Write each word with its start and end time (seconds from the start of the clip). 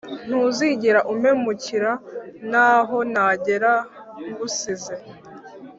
ntuzigera 0.27 0.99
umpemukira, 1.11 1.91
ntaho 2.49 2.97
nagera 3.13 3.73
ngusize 4.27 4.95